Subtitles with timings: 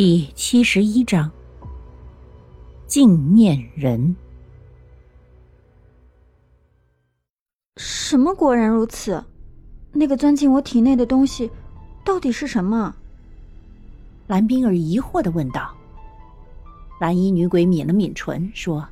[0.00, 1.28] 第七十一章，
[2.86, 4.14] 镜面人。
[7.78, 9.20] 什么果然如此？
[9.90, 11.50] 那个钻进我体内的东西，
[12.04, 12.94] 到底是什么？
[14.28, 15.74] 蓝冰儿疑惑的问道。
[17.00, 18.86] 蓝衣女鬼抿了抿唇，说：“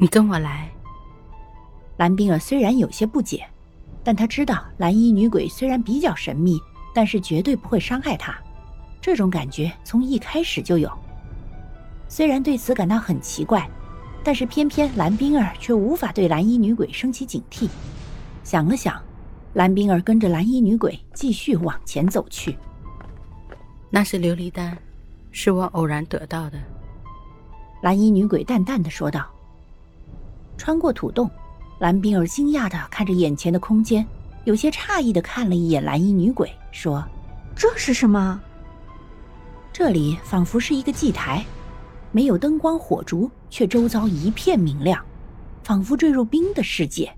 [0.00, 0.70] 你跟我来。”
[1.98, 3.46] 蓝冰儿虽然有些不解，
[4.02, 6.58] 但她知道蓝衣女鬼虽然比较神秘，
[6.94, 8.34] 但是绝对不会伤害她。
[9.06, 10.90] 这种感觉从一开始就有。
[12.08, 13.64] 虽然对此感到很奇怪，
[14.24, 17.68] 但是偏偏蓝冰儿却无法对蓝衣女鬼升起警惕。
[18.42, 19.00] 想了想，
[19.54, 22.58] 蓝冰儿跟着蓝衣女鬼继续往前走去。
[23.90, 24.76] 那是琉璃丹。
[25.30, 26.58] 是我偶然得到的，
[27.82, 29.24] 蓝衣女鬼淡淡的说道。
[30.58, 31.30] 穿过土洞，
[31.78, 34.04] 蓝冰儿惊讶的看着眼前的空间，
[34.46, 37.06] 有些诧异的看了一眼蓝衣女鬼，说
[37.54, 38.42] ：“这是什么？”
[39.78, 41.44] 这里仿佛是一个祭台，
[42.10, 45.04] 没有灯光火烛，却周遭一片明亮，
[45.64, 47.14] 仿佛坠入冰的世界。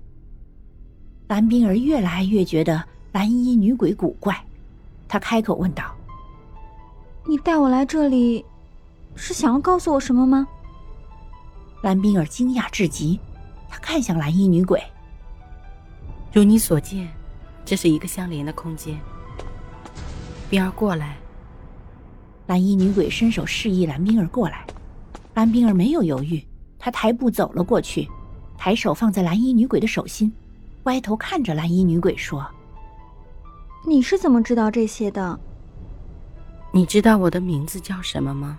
[1.29, 4.37] 蓝冰儿越来越觉得蓝衣女鬼古怪，
[5.07, 5.95] 她开口问道。
[7.25, 8.43] 你带我来这里，
[9.15, 10.45] 是想要告诉我什么吗？
[11.81, 13.17] 蓝冰儿惊讶至极，
[13.69, 14.83] 她看向蓝衣女鬼。
[16.33, 17.07] 如你所见，
[17.63, 18.99] 这是一个相连的空间。
[20.49, 21.15] 冰儿过来。
[22.49, 24.65] 蓝衣女鬼伸手示意蓝冰儿过来。
[25.35, 26.43] 蓝冰儿没有犹豫，
[26.79, 28.09] 她抬步走了过去，
[28.57, 30.33] 抬手放在蓝衣女鬼的手心，
[30.85, 32.43] 歪头看着蓝衣女鬼说
[33.85, 35.39] ：“你是怎么知道这些的？”
[36.73, 38.57] 你知道我的名字叫什么吗？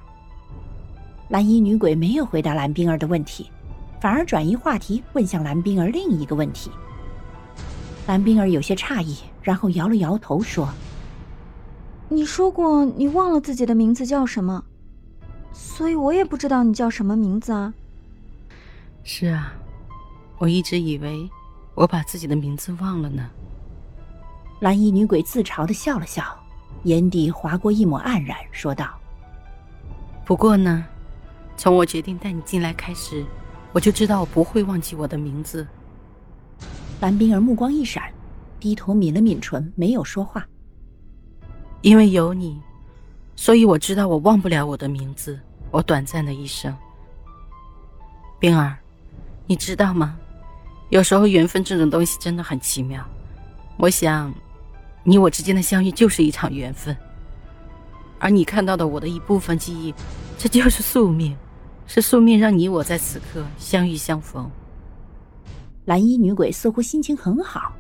[1.29, 3.51] 蓝衣女鬼没有回答蓝冰儿的问题，
[4.01, 6.71] 反而转移话题，问向蓝冰儿另一个问题。
[8.07, 10.69] 蓝冰儿有些诧异，然后摇了摇头说
[12.13, 14.65] ：“你说过你忘了自己的名字叫什么，
[15.53, 17.73] 所以我也不知道你叫什么名字啊。
[19.05, 19.53] ”“是啊，
[20.39, 21.31] 我一直以为
[21.77, 23.31] 我把自己的名字忘了呢。”
[24.59, 26.25] 蓝衣女鬼自嘲的笑了笑。
[26.85, 28.99] 眼底划过一抹黯然，说道
[30.25, 30.85] ：“不过呢，
[31.55, 33.25] 从我决定带你进来开始，
[33.73, 35.67] 我就知道我不会忘记我的名字。”
[37.01, 38.11] 蓝冰儿目光一闪，
[38.59, 40.47] 低头抿了抿唇，没有说话。
[41.83, 42.61] 因为有你，
[43.37, 45.39] 所以我知道我忘不了我的名字。
[45.71, 46.77] 我短暂的一生，
[48.39, 48.77] 冰儿，
[49.47, 50.17] 你知道吗？
[50.89, 53.05] 有时候缘分这种东西真的很奇妙。
[53.77, 54.33] 我想。
[55.03, 56.95] 你我之间的相遇就是一场缘分，
[58.19, 59.95] 而你看到的我的一部分记忆，
[60.37, 61.35] 这就是宿命，
[61.87, 64.49] 是宿命让你我在此刻相遇相逢。
[65.87, 67.73] 蓝衣女鬼似乎心情很好，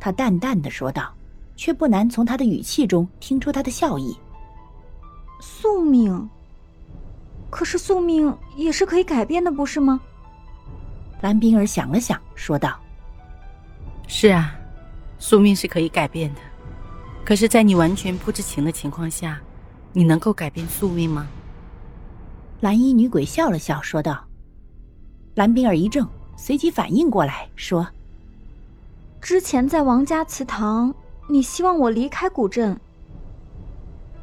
[0.00, 1.12] 她淡淡的说道，
[1.56, 4.16] 却不难从他的语气中听出他的笑意。
[5.40, 6.28] 宿命，
[7.50, 10.00] 可是宿命也是可以改变的，不是吗？
[11.22, 12.78] 蓝冰儿想了想，说道
[14.06, 14.54] ：“是啊。”
[15.18, 16.40] 宿命是可以改变的，
[17.24, 19.40] 可是，在你完全不知情的情况下，
[19.94, 21.26] 你能够改变宿命吗？
[22.60, 24.22] 蓝衣女鬼笑了笑，说道。
[25.34, 26.06] 蓝冰儿一怔，
[26.36, 27.88] 随即反应过来，说
[29.22, 30.94] ：“之前在王家祠堂，
[31.28, 32.78] 你希望我离开古镇，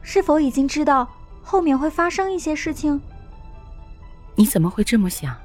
[0.01, 1.07] 是否已经知道
[1.41, 3.01] 后面会发生一些事情？”
[4.35, 5.35] 你怎么会这么想？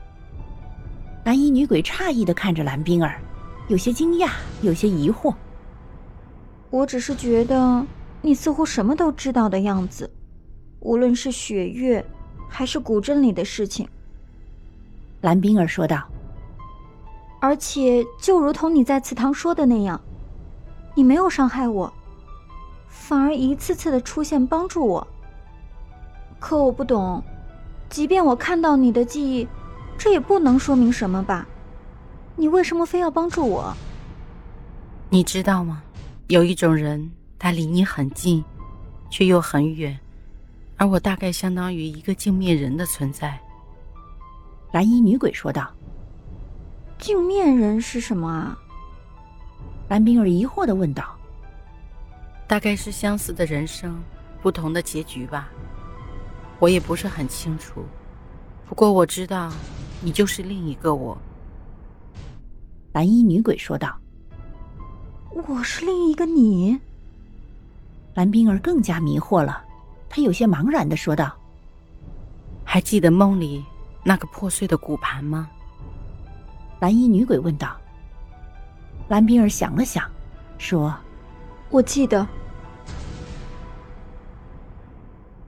[1.24, 3.20] 蓝衣女鬼诧异的看着蓝冰儿。
[3.68, 4.30] 有些惊讶，
[4.62, 5.34] 有些疑惑。
[6.70, 7.84] 我只是觉得
[8.22, 10.10] 你似乎什么都知道的样子，
[10.80, 12.02] 无论是雪月，
[12.48, 13.86] 还是古镇里的事情。
[15.20, 16.02] 蓝冰儿说道。
[17.40, 20.00] 而且，就如同你在祠堂说的那样，
[20.98, 21.92] 你没有伤害我，
[22.88, 25.06] 反而一次次的出现帮助我。
[26.40, 27.22] 可我不懂，
[27.88, 29.46] 即便我看到你的记忆，
[29.96, 31.46] 这也不能说明什么吧？
[32.34, 33.72] 你为什么非要帮助我？
[35.08, 35.84] 你知道吗？
[36.26, 37.08] 有一种人，
[37.38, 38.44] 他离你很近，
[39.08, 39.96] 却又很远，
[40.78, 43.38] 而我大概相当于一个镜面人的存在。
[44.72, 45.70] 蓝衣女鬼说道。
[46.98, 48.58] 镜面人是什么啊？
[49.88, 51.16] 蓝冰儿疑惑的问道。
[52.46, 54.00] 大概是相似的人生，
[54.40, 55.50] 不同的结局吧。
[56.58, 57.84] 我也不是很清楚，
[58.66, 59.52] 不过我知道，
[60.00, 61.16] 你就是另一个我。
[62.92, 63.96] 蓝衣女鬼说道
[65.30, 66.78] ：“我是另一个你。”
[68.14, 69.62] 蓝冰儿更加迷惑了，
[70.08, 71.36] 她有些茫然的说道
[72.64, 73.64] ：“还记得梦里
[74.02, 75.48] 那个破碎的骨盘吗？”
[76.80, 77.76] 蓝衣女鬼问道。
[79.08, 80.04] 蓝冰儿想了想，
[80.58, 80.94] 说
[81.70, 82.26] ：“我记得。”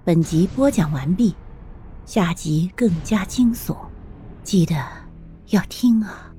[0.03, 1.37] 本集播讲完毕，
[2.07, 3.77] 下集更加惊悚，
[4.43, 4.75] 记得
[5.49, 6.30] 要听啊！